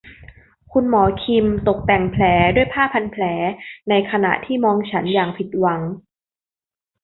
[0.71, 2.23] คุณหมอคิมตกแต่งแผล
[2.55, 3.23] ด้วยผ้าพันแผล
[3.89, 5.81] ในขณะที่มองฉันอย่างผิดหวัง